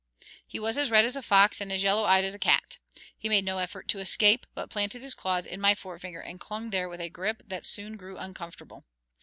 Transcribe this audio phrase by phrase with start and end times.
[0.47, 2.79] He was as red as a fox and as yellow eyed as a cat.
[3.15, 6.71] He made no effort to escape, but planted his claws in my forefinger and clung
[6.71, 8.83] there with a grip that soon grew uncomfortable.